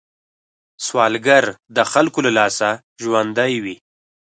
سوالګر 0.85 1.45
د 1.75 1.77
خلکو 1.91 2.19
له 2.25 2.31
لاسه 2.37 2.69
ژوندی 3.03 3.53
وي 3.63 3.75